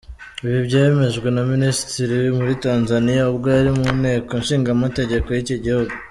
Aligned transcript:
Ibi 0.45 0.59
byemejwe 0.67 1.27
na 1.35 1.43
Minisitiri 1.51 2.17
muri 2.37 2.53
Tanzania 2.65 3.21
ubwo 3.31 3.47
yari 3.57 3.71
mu 3.77 3.87
Nteko 3.99 4.31
Nshingamategeko 4.41 5.27
y’iki 5.35 5.57
gihugu. 5.65 5.93